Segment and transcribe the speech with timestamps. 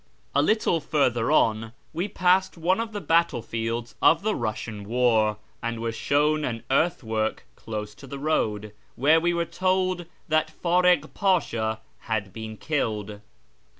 [0.33, 5.79] A little farther on we passed one of the battlefields of the Iiussian war, and
[5.79, 11.77] were shown an earthwork close to the road, where we were told that F;irik Piishi'i
[11.99, 13.21] had been killed.